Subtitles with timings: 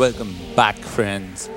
[0.00, 1.50] welcome back, friends.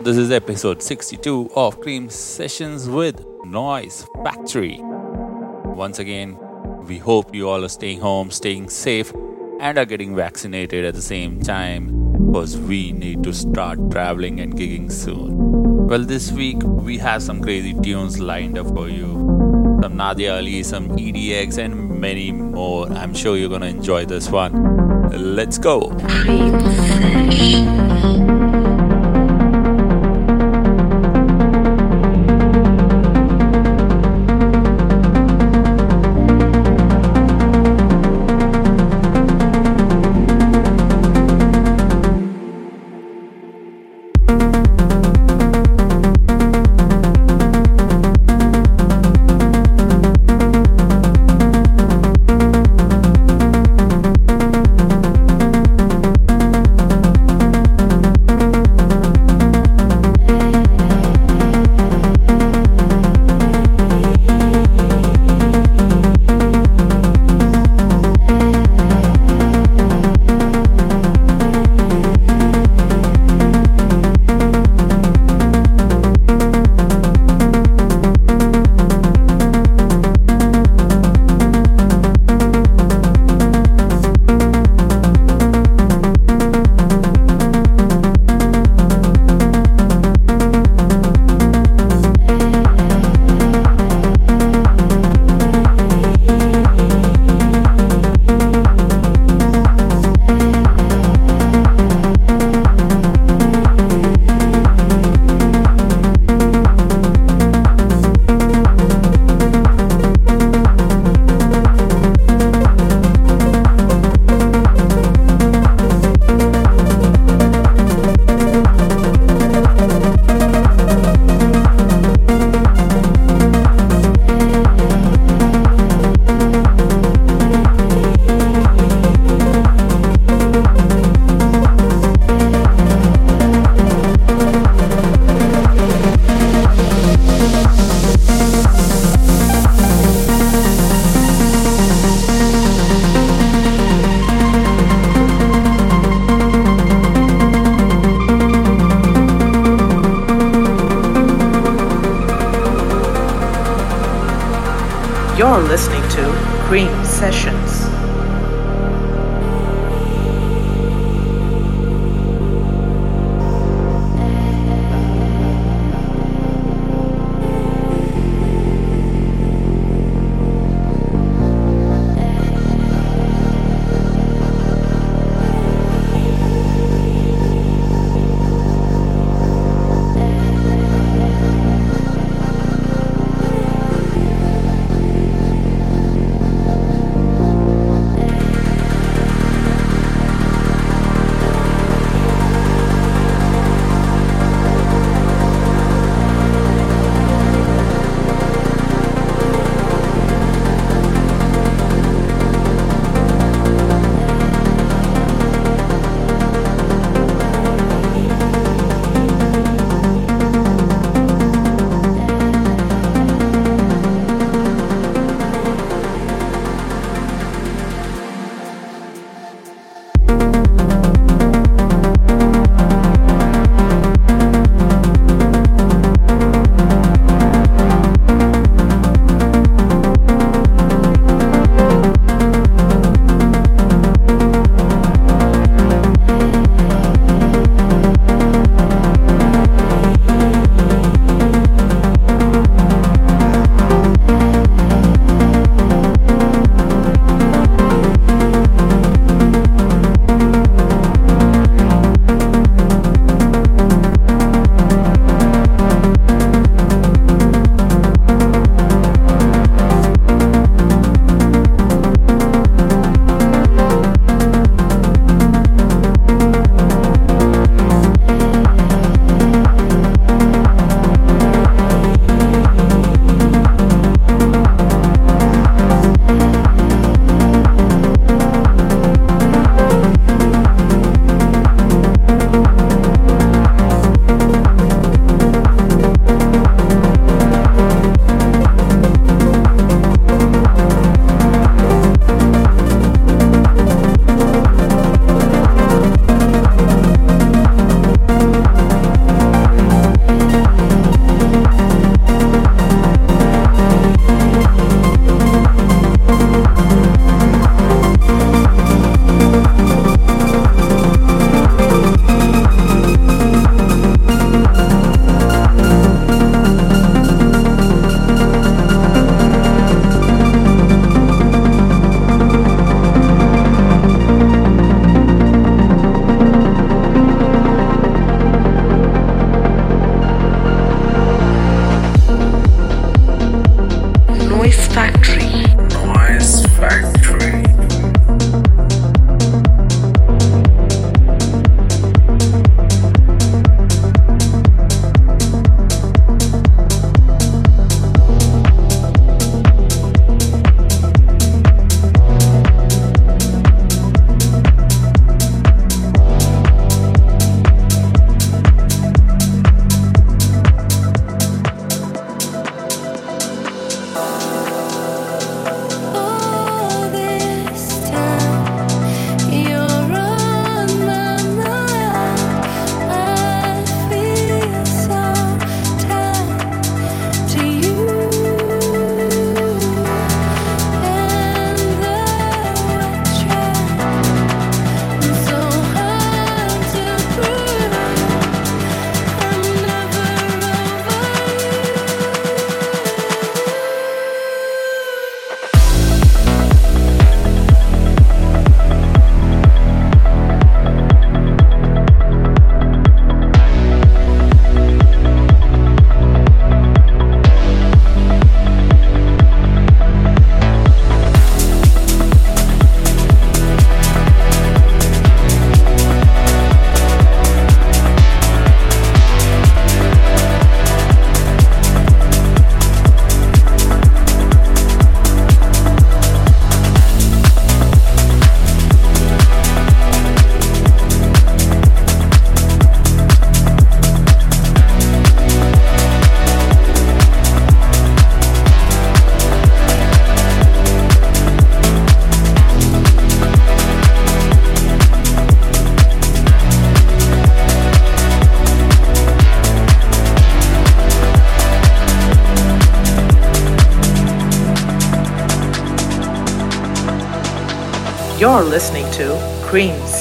[0.00, 4.78] This is episode 62 of Cream Sessions with Noise Factory.
[4.80, 6.38] Once again,
[6.86, 9.12] we hope you all are staying home, staying safe,
[9.60, 11.88] and are getting vaccinated at the same time
[12.24, 15.86] because we need to start traveling and gigging soon.
[15.86, 19.12] Well, this week we have some crazy tunes lined up for you.
[19.82, 22.90] Some Nadia Ali, some EDX, and many more.
[22.92, 24.70] I'm sure you're gonna enjoy this one.
[25.10, 25.90] Let's go.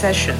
[0.02, 0.39] Cream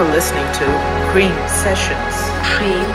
[0.00, 0.64] You're listening to
[1.12, 2.14] Cream Sessions.
[2.56, 2.88] Cream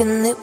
[0.00, 0.37] I'm addicted.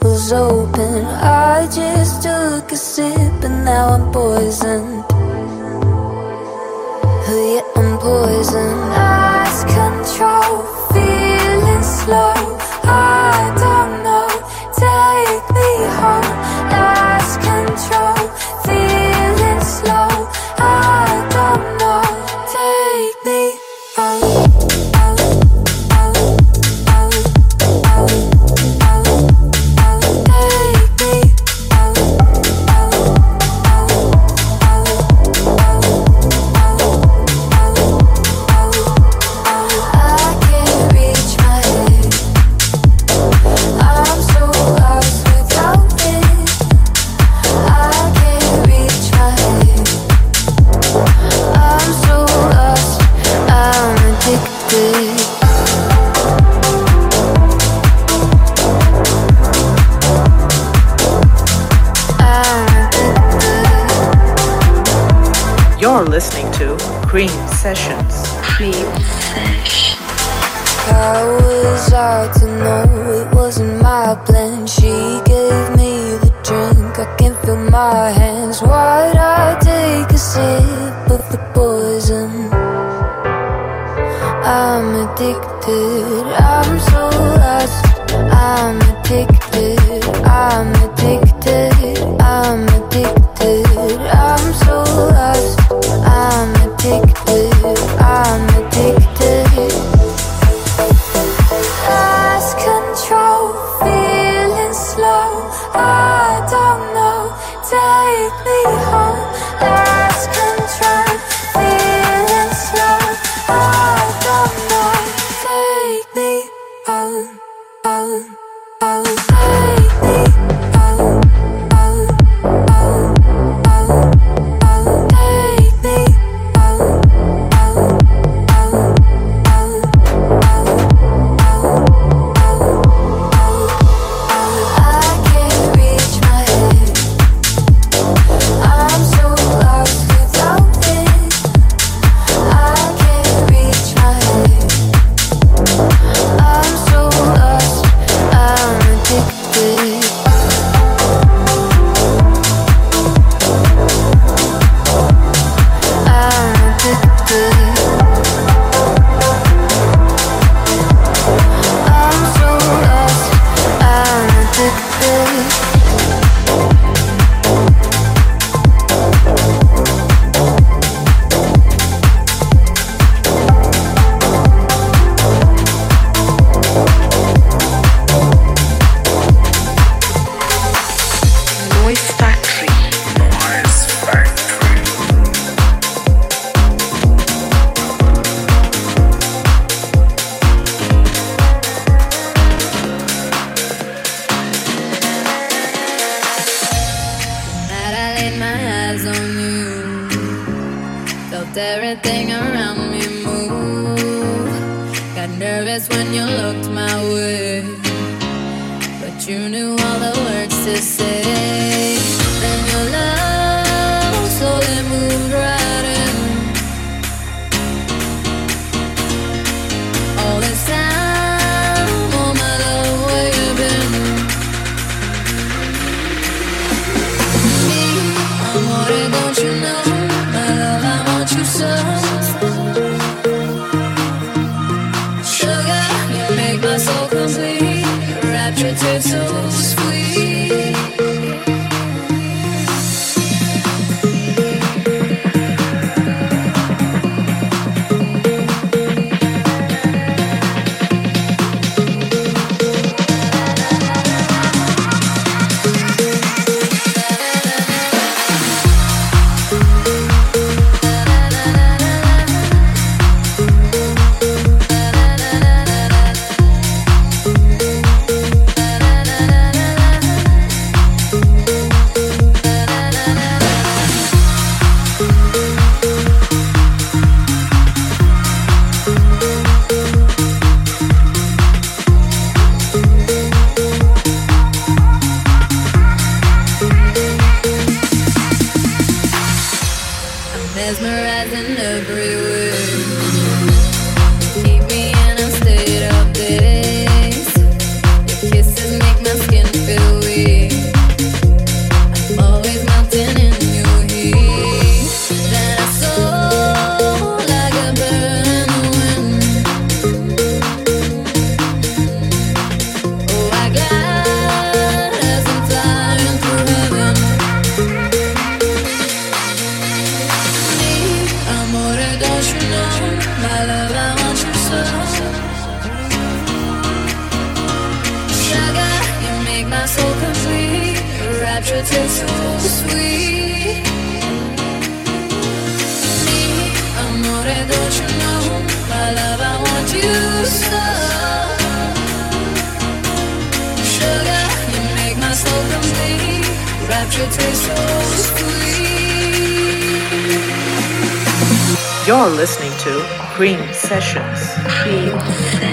[352.26, 352.82] Listening to
[353.14, 354.34] Cream Sessions.
[354.48, 355.45] Cream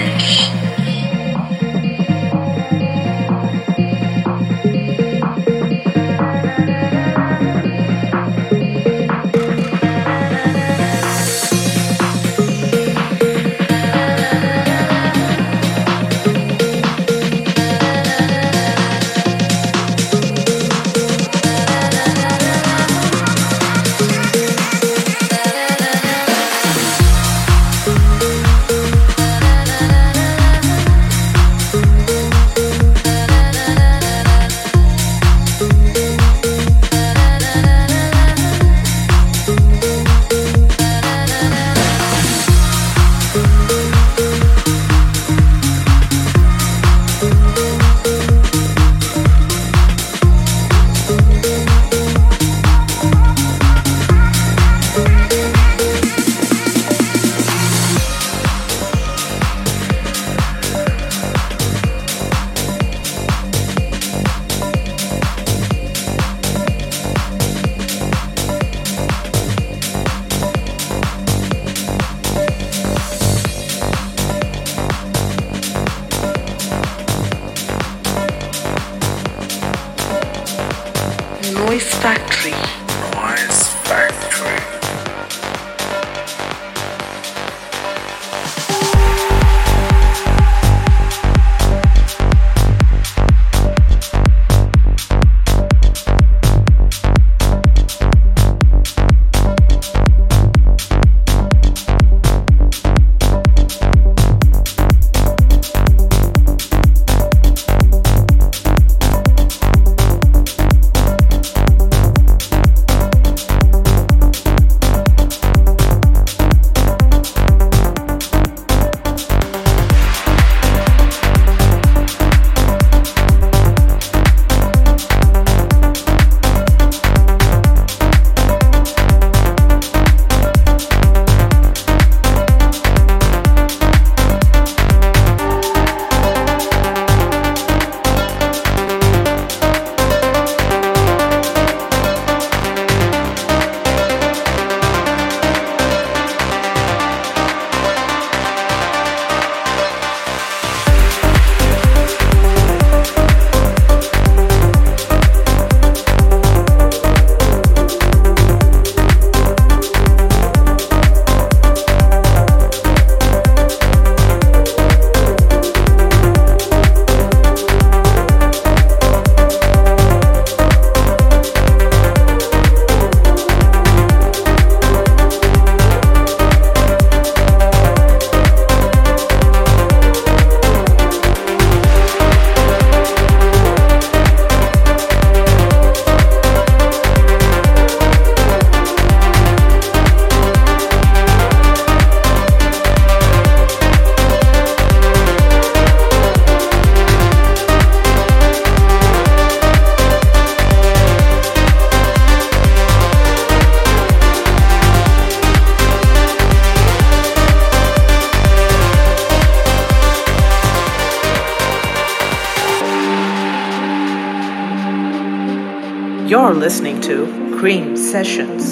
[217.03, 217.25] to
[217.59, 218.62] Cream Sessions.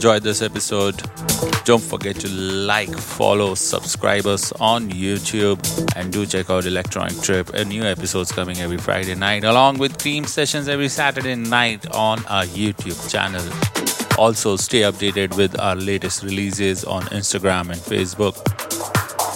[0.00, 0.96] Enjoyed this episode.
[1.66, 5.60] Don't forget to like, follow, subscribe us on YouTube,
[5.94, 7.50] and do check out Electronic Trip.
[7.50, 12.24] A new episode's coming every Friday night, along with Cream Sessions every Saturday night on
[12.28, 13.44] our YouTube channel.
[14.18, 18.36] Also, stay updated with our latest releases on Instagram and Facebook.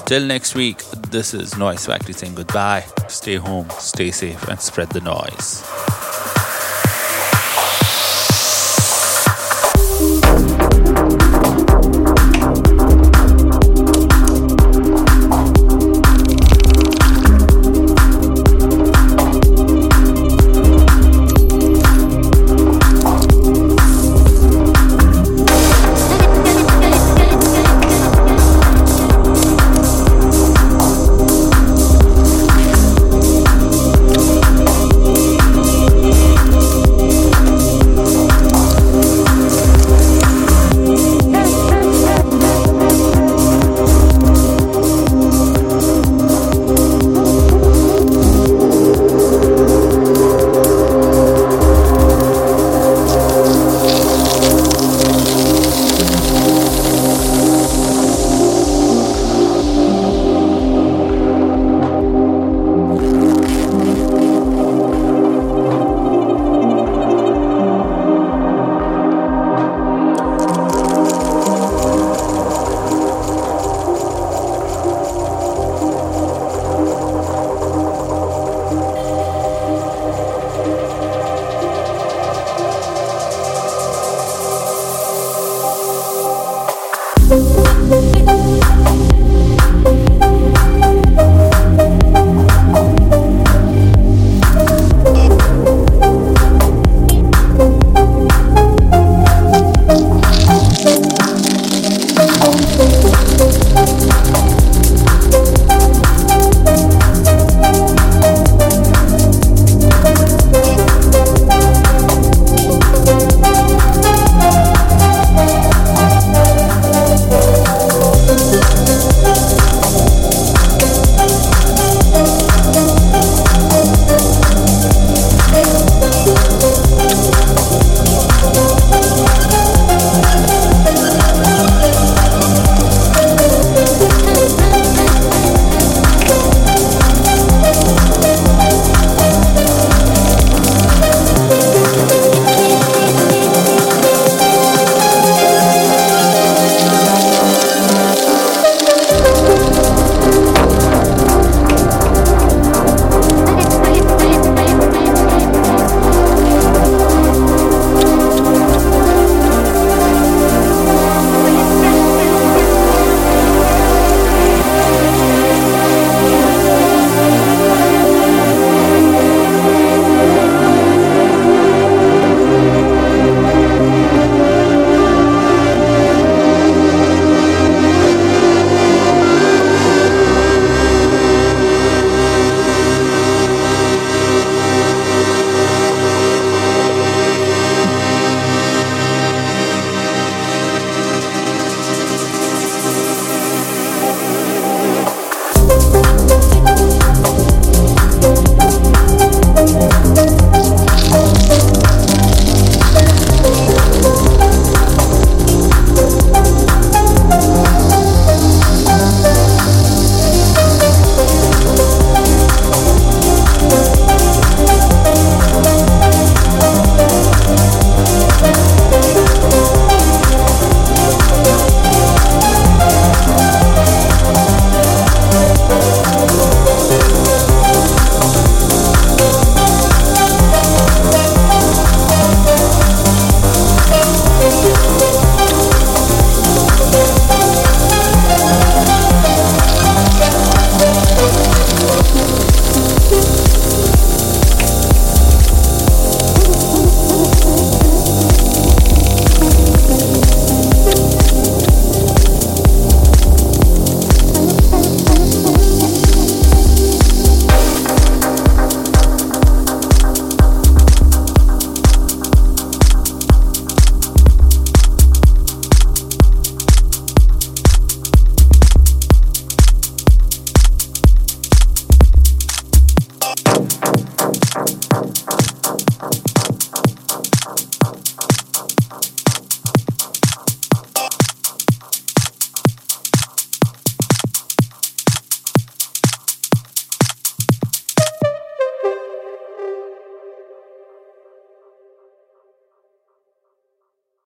[0.07, 0.79] Till next week,
[1.11, 2.87] this is Noise Factory saying goodbye.
[3.09, 6.04] Stay home, stay safe, and spread the noise.